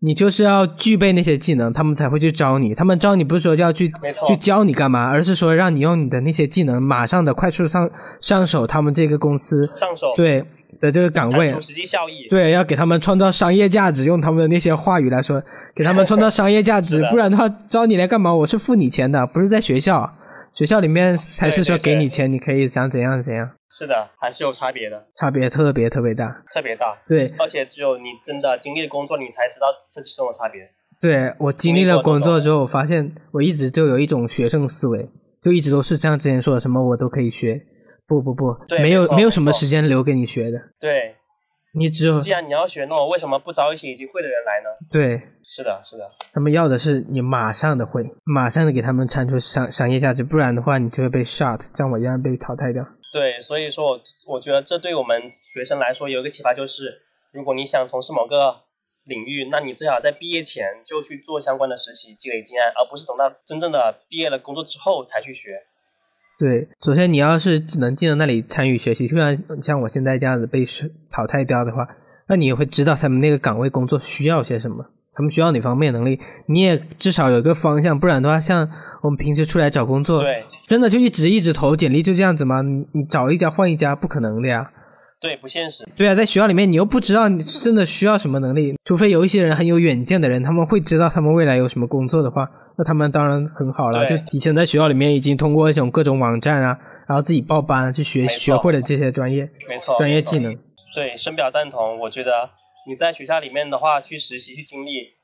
[0.00, 2.72] 你就是要具备那些技能，他们才会去招你。
[2.72, 3.92] 他们招你不是说要去
[4.28, 8.64] 去教你干嘛，而是说让你用你的那些技能马上的快速上上手。
[8.64, 10.44] 他们这个公司上手对
[10.80, 12.28] 的这个岗位产，出实际效益。
[12.30, 15.42] 对，要给他们创造商业价值，用他们的那些话语来说，
[15.74, 18.32] 给他们创造商业价 值不然的话招你来干嘛？
[18.32, 20.14] 我是付你钱的，不是在学校，
[20.58, 26.42] 学校里面还是说给你钱，你可以想怎样怎样，是的，还是有差别的，差别特别特别大。
[26.52, 26.98] 特别大。
[27.06, 30.68] 对，而且只有你真的经历了工作，你才知道这其中的差别。
[31.00, 35.08] 对我经历了工作之后，我发现我一直就有一种学生思维，
[35.40, 37.62] 就一直都是像之前说的什么我都可以学，
[38.08, 41.14] 不不不，对没有没有什么时间留给你学的，对，
[41.72, 44.70] 你只有既然你要学，那我为什么不招一些已经会的人来呢？
[44.90, 52.86] 对是的，是的，他们要的是你马上的会，马上的给他们产出商商业价值，不然的话你就会被 shut，像我一样被淘汰掉。
[53.12, 57.02] 对，所以说我我觉得这对我们学生来说有一个启发，就是
[57.32, 58.56] 如果你想从事某个
[59.04, 65.62] 领域，那你最好在毕业前就去做相关的实习，积累经验，而不是等到真正的毕业了工作之后才去学。
[66.38, 71.88] 对，首先你要是能进到那里参与学习，就像像我现在这样子被是淘汰掉的话，
[72.28, 78.70] 那你也会知道他们那个岗位工作需要些什么，他们需要哪方面能力，你也至少有一个方向，不然的话，像
[79.02, 82.62] 我们平时出来找工作，对真的就一直一直投简历就这样子吗？
[82.62, 84.70] 你你找一家换一家，不可能的呀。
[85.20, 85.84] 对，不现实。
[85.96, 92.48] 对啊，在学校里面，你又不知道你真的需要什么能力，除非有一些人很有远见的人，他们会知道他们未来有什么工作的话，
[92.78, 94.04] 那他们当然很好了。
[94.06, 100.56] 就对提前在学校里面已经通过一种各种网站啊，然后自己报班去学学会了这些专业没错，没错专业技能。
[100.94, 101.98] 对，深表赞同。
[101.98, 102.50] 我觉得
[102.86, 105.14] 你在学校里面的话，去实习去经历，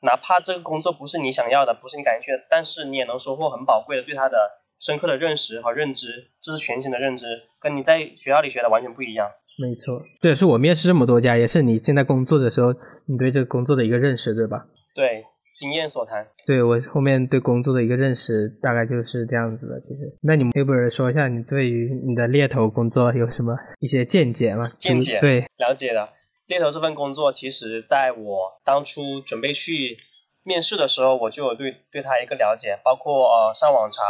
[0.00, 4.38] 哪怕这个工作不是你想要的，不是你感兴趣的，但是你也能收获很宝贵的对它的
[4.78, 7.26] 深刻的认识和认知，这是全新的认知，
[7.60, 9.28] 跟你在学校里学的完全不一样。
[9.58, 12.72] 没错，这也是我面试这么多家，也是你现在工作的时候，
[13.06, 14.64] 你对这个工作的一个认识，对吧？
[14.94, 15.22] 对，
[15.60, 16.26] 经验所谈。
[16.46, 19.78] 对我后面对工作的一个认识，大概就是这样子的。
[19.82, 24.72] 其实，那你们要不要说一下你对于你的猎头工作有什么一些见解吗？
[24.78, 26.08] 见解对，了解的。
[26.46, 29.98] 猎头这份工作，其实在我当初准备去
[30.46, 34.02] 面试的时候，我就有对对他一个了解，包括呃上网查、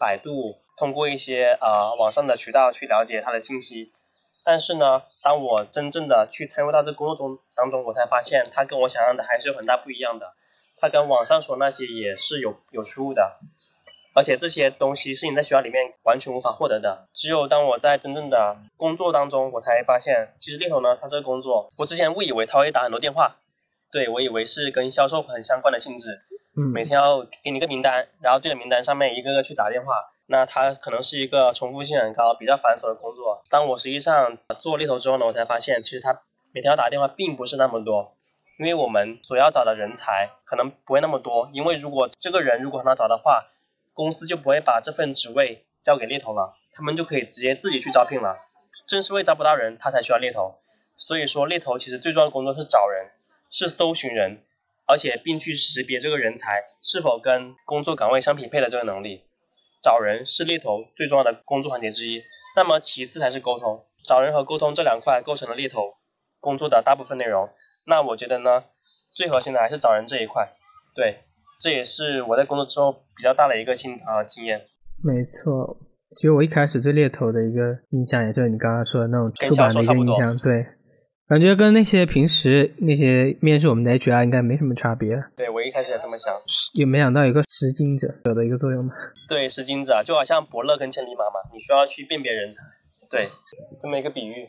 [0.00, 3.92] 百度，通过一些呃网上的渠道去了解他的信息。
[4.44, 10.26] 但是呢，当我真正的去参与到这工作中当中，我才发现它跟我想象的还是有很大不一样的，
[10.80, 13.36] 它跟网上说那些也是有有出入的。
[14.14, 17.04] 而且这些东西是你在学校里面完全无法获得的。
[17.12, 23.36] 只有当我在真正的工作当中，我才发现，其实猎头呢，他这个工作，我之前误以为他会打很多电话，
[23.92, 26.22] 对我以为是跟销售很相关的性质，
[26.56, 29.92] 嗯，每天要给你一个名单，然后对着名单上面一个个去打电话，
[30.26, 33.44] 那它可能是一个重复性很高、比较繁琐的工作。
[33.50, 38.14] 当我实际上做猎头之后呢，我才发现，其实他每天要打电话并不是那么多。
[38.58, 43.46] 因为我们所要找的人才可能不会那么多，因为如果这个人如果很好找的话，
[43.94, 48.36] 公司就不会把这份职位交给猎头了，他们就可以直接自己去招聘了。
[48.88, 50.56] 正是因为招不到人，他才需要猎头。
[50.96, 53.10] 所以说，猎头其实最重要的工作是找人，
[53.48, 54.42] 是搜寻人，
[54.86, 59.24] 而且并去识别这个人才是否跟工作岗位相匹配的这个能力。
[59.80, 62.24] 找人是猎头最重要的工作环节之一，
[62.56, 63.84] 那么其次才是沟通。
[64.04, 65.94] 找人和沟通这两块构成了猎头
[66.40, 67.50] 工作的大部分内容。
[67.88, 68.64] 那我觉得呢，
[69.16, 70.46] 最核心的还是找人这一块。
[70.94, 71.16] 对，
[71.58, 74.60] 这也是我在工作之后比较大的一个新啊、经验。
[75.02, 75.78] 没错。
[76.16, 80.66] 其实我一开始对猎头的一个印象，也就是你刚刚说的那种跟出版的一个印象，对，
[81.28, 86.34] 感觉跟那些平时那些面试我们的 HR 应该没什么差别，对我一开始也这么想。
[86.74, 88.92] 也没想到有个实经者有的一个作用嘛。
[89.28, 92.62] 对，是金者啊，就好像伯乐跟千里马嘛，你需要去辨别人才。
[93.10, 93.28] 对，
[93.80, 94.48] 这么一个比喻。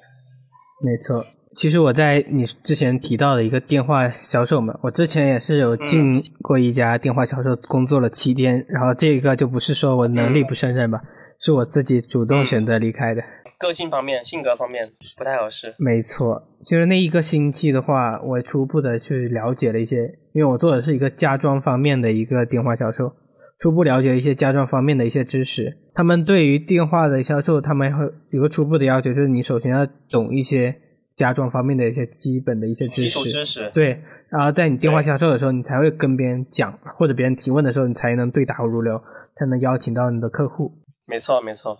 [0.82, 11.02] 没错，其实我在你之前提到的一个电话销售嘛，我之前也是有进过一家电话销售，工作了七天，然后这个就不是说我能力不胜任吧，
[11.39, 13.22] 是我自己主动选择离开的。
[13.58, 15.76] 个性方面、性格方面不太合适。
[15.78, 23.13] 没错，就是那一个星期的话，我初步的去了解了一些，因为我做的是一个家装方面的一个电话销售，
[23.60, 25.78] 初步了解一些家装方面的一些知识。
[25.93, 30.74] 他们对于电话的销售，他们会有个初步的要求，就是你首先要懂一些
[31.17, 33.19] 家装方面的一些基本的一些知识基识。
[33.19, 33.69] 础知识。
[33.74, 39.02] 对，然后在你电话销售的时候，你才会跟别人讲，或者别人提问的时候，你才能对答如流，
[39.36, 40.72] 才能邀请到你的客户。
[41.06, 41.78] 没错，没错。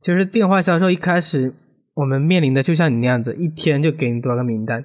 [0.00, 1.52] 就是电话销售一开始
[1.94, 4.84] 我们面临的就像你那样子，一天就给你多少个名单。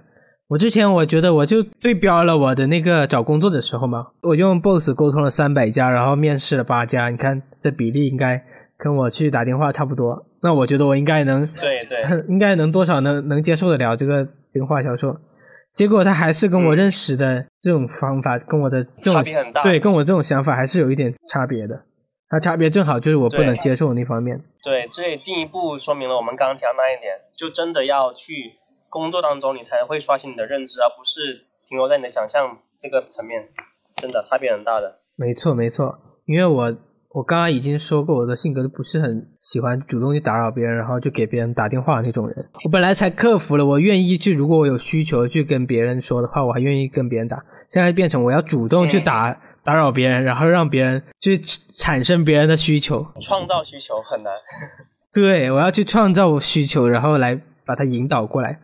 [0.49, 8.41] 我之前我觉得我就对标了我的那个找工作的时候嘛，我用 BOSS 沟通了三百家，然后面试了八家，你看这比例应该
[8.77, 10.25] 跟我去打电话差不多。
[10.41, 15.17] 那我觉得我应该能，对对， 应该能多少能能接受得了这个电话销售。
[15.73, 21.83] 结果他还是跟我认识的这种方法，跟我的这种差别很大对，跟我这种想法还是有一点差别的。
[22.29, 24.41] 它差别正好就是我不能接受的那方面。
[24.63, 28.53] 对，这也进一步说明了我们刚刚提到那一点，就真的要去
[28.89, 33.50] 工作当中，你才会刷新你的认知，而不是停留在你的想象这个层面，
[33.95, 35.00] 真的差别很大的。
[35.15, 36.76] 没错，没错，因为我
[37.10, 42.50] 我刚刚已经说过，我的性格就不是很喜欢主动去打扰别人，然后就给别人打电话那种人。
[42.65, 47.43] 我本来才克服了，我愿意去，如果我有需求去跟别人说的话，我还愿意跟别人打。
[47.69, 53.06] 现在变成我要主动去打、打扰别人，然后让别人去产生别人的需求。
[53.19, 54.34] 创造需求很难。
[55.12, 58.62] 对，我要去创造需求，然后来把它引导过来。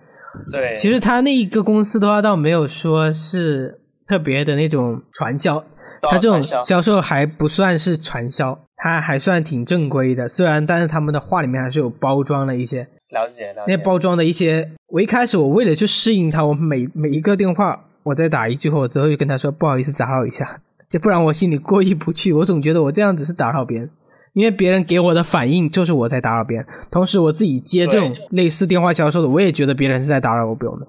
[0.51, 5.63] 对，其实他那一个公司的话，倒没有说是特别的那种传销，
[6.01, 10.27] 他这种销销售还不算是传销，他还算挺正规的。
[10.27, 13.75] 虽然，但是他们的话里面还是有包装了一些，了解了解。
[13.75, 14.71] 那包装的一些。
[14.87, 22.31] 我一开始我为了去适应他，我每每一个电话我再打一句话，我之后就跟他说不好意思打扰一下，就不然我心里过意不去。
[22.31, 23.89] 我总觉得我这样子是打扰别人。
[24.33, 30.87] 因为别人给我的反应就是我在打扰别人，同时我自己接这种类似电话销售的，我也觉得别人是在打扰我，不用的。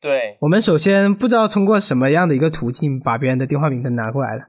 [0.00, 4.42] 对我们首先不知道通过什么样的一个途径把别人的电话名称拿过来了，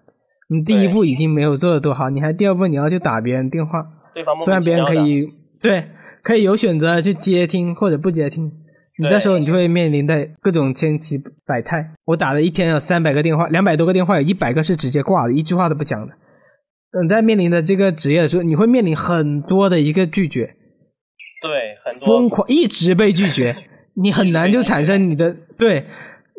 [0.50, 5.28] 你第一步已经没有做的多好，你还第二步你要去打别人电话，对方虽然别人可以
[5.62, 5.86] 对
[6.24, 8.46] 可以有选择去接听或者不接听，
[8.98, 11.92] 你对这时候你就会面临的各种千奇百态。
[12.06, 16.14] 我打了一天有三百个电话，两百多个电话，有一百个是直接挂的，一句话都不讲的。
[16.92, 20.56] 等在面临的这个职业的时候，你会面临很多的一个拒绝，
[21.42, 23.56] 对很多疯狂一直被拒绝，
[23.96, 25.86] 你很难就产生你的对，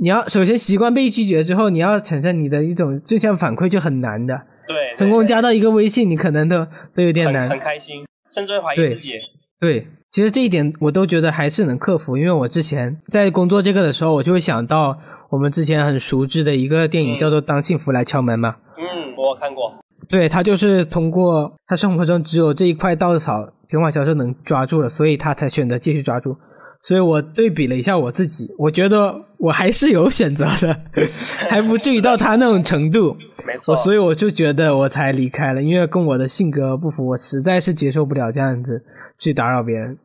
[0.00, 4.42] 你要首先习惯被拒绝之后，你要产生你的一种正向反馈就很难的。
[4.66, 7.58] 对成功加到一个微信，你可能都都有点难很很。
[7.58, 9.14] 开心，甚至会怀疑自己。
[9.58, 14.98] 对，其实这一点我都觉得还是能克服，因为我之前在工作这个的时候，我就会想到
[15.30, 18.56] 我们之前很熟知的一个电影嗯叫做《当幸福来敲门》嘛。
[18.78, 19.81] 嗯，我看过。
[20.08, 26.36] 对他就是通过他生活中只有这一块稻草，电话销售能抓住了，所以他才选择继续抓住。
[26.84, 30.80] 所以我对比了一下我自己，我觉得我还是有选择的，
[31.48, 33.16] 还不至于到他那种程度。
[33.46, 38.84] 没错，所以我就觉得我才离开了，因为跟我的性格不符，我实在是接受不了这样子
[39.18, 39.96] 去打扰别人。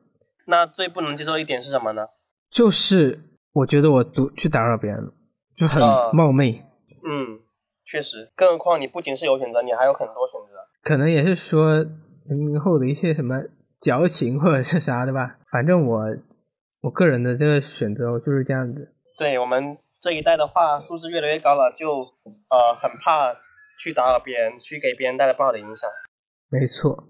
[0.45, 2.03] 那最不能接受一点是什么呢？
[2.51, 3.19] 就是
[3.53, 5.11] 我觉得我独去打扰别人了，
[5.55, 6.61] 就很啊冒昧。
[7.03, 7.39] 嗯，
[7.89, 10.57] 确实，更何况你不仅是有选择，你还有很多选择。
[10.83, 11.81] 可能也是说
[12.25, 13.41] 零零后的一些什么
[13.79, 15.37] 矫情或者是啥的吧。
[15.49, 16.03] 反正我
[16.81, 18.93] 我个人的这个选择我就是这样子。
[19.17, 22.01] 对我们这一代的话，素质越来越高了，就
[22.49, 23.33] 呃很怕
[23.79, 25.89] 去打扰别人，去给别人带来不好的影响。
[26.49, 27.07] 没错，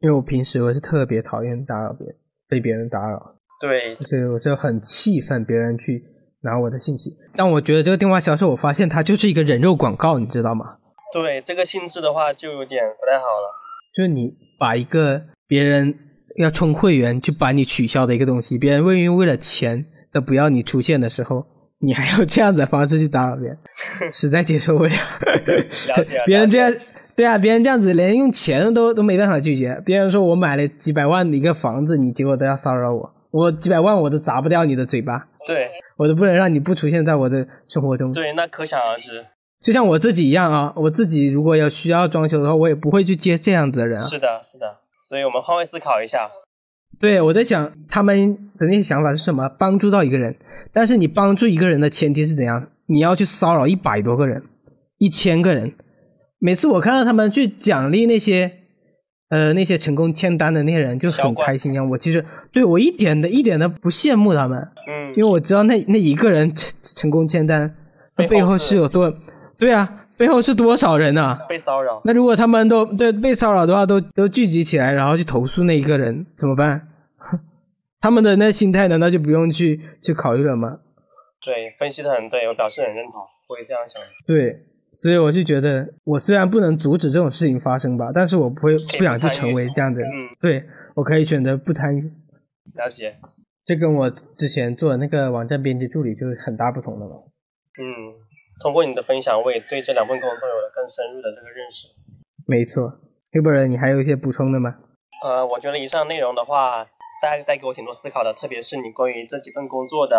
[0.00, 6.04] 因为我平时我是特别讨厌打扰别人，被别人打扰，对，就是我就很气愤别人去
[6.42, 7.16] 拿我的信息。
[7.34, 10.76] 但我觉得这个电话销售，我发现它就是一个人肉广告，你知道吗？
[11.12, 13.54] 对这个性质的话，就有点不太好了。
[13.96, 15.94] 就是你把一个别人
[16.36, 21.46] 要充会员就把你取消的一个东西，别人为因为了钱都不要你出现的时候，
[21.80, 23.58] 你还要这样子的方式去打扰别人，
[24.12, 24.90] 实在接受不了。
[24.90, 26.72] 了解别人这样，
[27.16, 29.82] 对啊，别人这样子连用钱都都没办法拒绝。
[29.84, 38.10] 别人说我买了几百万的一个房子，你结果都要骚扰我，我几百万我都砸不掉你的嘴巴，对我都不能让你不出现在我的生活中。
[38.12, 39.26] 对，那可想而知。
[39.60, 44.06] 就像我自己一样啊，我自己如果有需要装修的话，我也不会去接这样子的人啊。
[44.06, 44.78] 是的，是的。
[45.06, 46.30] 所以我们换位思考一下。
[47.00, 49.48] 对，我在想他们的那些想法是什么？
[49.48, 50.36] 帮助到一个人，
[50.72, 52.68] 但是你帮助一个人的前提是怎样？
[52.86, 54.44] 你要去骚扰一百多个人、
[54.98, 55.74] 一千个人。
[56.38, 58.57] 每次我看到他们去奖励那些
[59.28, 61.88] 呃那些成功签单的那些人，就很开心一样。
[61.90, 67.74] 我其实对我一点的一点的不羡慕他们，嗯因为我知道那那一个人成成功签单，
[68.16, 69.12] 那背后是是有多
[69.58, 71.38] 对啊，背后是多少人啊？
[71.48, 72.00] 被骚扰。
[72.04, 76.88] 那如果他们都对被骚扰的话，都都聚集起来，然后去投诉那一个人，怎么办？
[78.00, 80.78] 他们的那心态难道就不用去去考虑了吗？
[81.44, 83.14] 对，分析的很对，我表示很认同，
[83.48, 84.00] 我也这样想。
[84.26, 84.64] 对，
[85.00, 90.10] 所以我就觉得，我虽然不能阻止这种事情发生吧，但是我不会不想去成为这样的人。
[90.10, 90.64] 嗯，对
[90.96, 92.02] 我可以选择不参与，
[92.74, 93.16] 了解。
[93.64, 97.14] 这跟我之前做的那个网站编辑助理就是很大不同的了。
[97.78, 98.10] 嗯，
[98.60, 101.86] 通过你的分享，我也对这两份工作有了更深入的这个认识。
[102.44, 102.98] 没错，
[103.30, 104.74] 黑本人，你还有一些补充的吗？
[105.22, 106.84] 呃，我觉得以上内容的话，
[107.22, 110.16] 带带给我挺多思考的，特别是你关于这几份工作的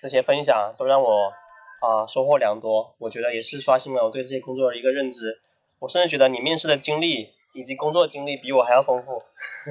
[0.00, 1.30] 这些分享，都让我
[1.84, 2.94] 啊、收获良多。
[2.98, 5.36] 我觉得也是刷新了我对这些工作的一个认知。
[5.80, 9.20] 我甚至觉得你面试的经历以及工作经历比我还要丰富。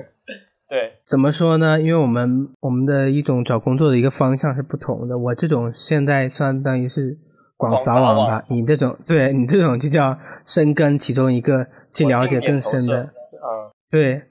[0.69, 1.79] 对，怎么说呢？
[1.81, 5.17] 因为我们我们的一种找工作的一个方向是不同的。
[5.17, 7.17] 我这种现在相当于是
[7.57, 13.03] 广撒网吧，你这种对你这种就叫深耕其中一个去了解更深的。
[13.03, 14.21] 嗯，对。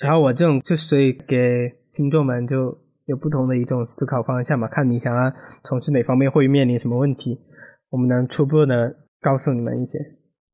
[0.00, 5.32] 然后我这种就所以给听众们就有不同的一种思考方向嘛，看你想要
[5.64, 7.38] 从事哪方面会面临什么问题，
[7.90, 9.98] 我们能初步的告诉你们一些。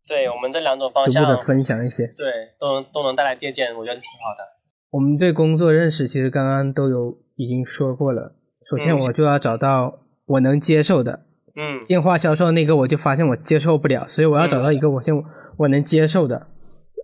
[0.09, 2.03] 对我们这两种方向，逐步的分享一些。
[2.05, 4.45] 对，都能都能带来借鉴，我觉得挺好的。
[4.91, 8.35] 我们对工作认识其实刚刚都有已经说过了。
[8.69, 11.27] 首先我就要找到我能接受的。
[11.55, 11.87] 嗯。
[11.87, 15.15] 电话销售那个我就发现我接受不了，所以我要找到一个我先
[15.57, 16.49] 我能接受的。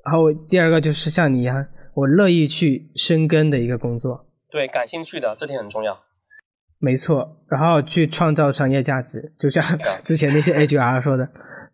[0.05, 4.26] 然后第二个就是像你一样，我乐意去深耕的一个工作。
[4.51, 6.01] 对，感兴趣的这点很重要。
[6.79, 9.65] 没错，然后去创造商业价值，就像
[10.05, 11.29] 之前那些 HR 说的。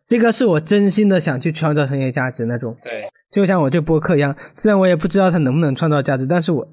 [0.06, 6.66] 这个是我真心的想去创造商业价值那种，对，就像我这播客一样，虽然我也不知道它能不能创造价值，但是我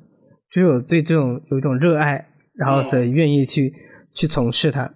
[0.51, 3.73] 就有对这种有一种热爱，然后所以愿意去
[4.13, 4.91] 去从事它。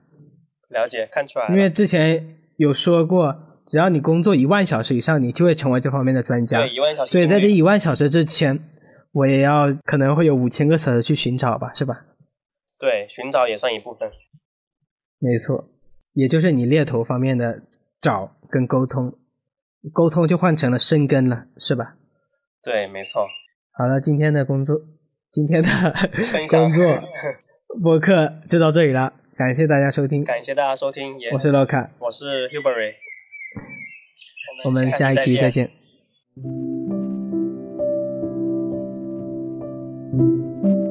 [0.70, 1.48] 了解，看出来。
[1.50, 3.36] 因为之前有说过，
[3.68, 6.58] 只要你工作一万小时以上，你就会成为这方面的专家。
[6.60, 7.12] 对，一万小时。
[7.12, 8.60] 所以在这一万小时之前，
[9.14, 12.06] 我也要可能会有五千个小时去寻找吧，是吧？
[12.78, 14.12] 对，寻找也算一部分。
[15.20, 15.70] 没错，
[16.12, 17.64] 也就是你猎头方面的。
[18.02, 19.18] 找跟沟通，
[19.94, 21.96] 沟通就换成了深根了，是吧？
[22.62, 23.26] 对，没错。
[23.72, 24.76] 好了，今天的工作，
[25.32, 25.70] 今天的
[26.50, 27.00] 工作
[27.82, 30.22] 播客就到这里了，感谢大家收听。
[30.22, 32.96] 感谢大家收听，我是洛卡，我是 Hubery，
[34.66, 35.72] 我们下一期再见。
[40.16, 40.83] Thank you.